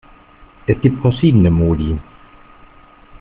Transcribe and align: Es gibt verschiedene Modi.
Es 0.65 0.81
gibt 0.81 0.99
verschiedene 0.99 1.51
Modi. 1.51 1.99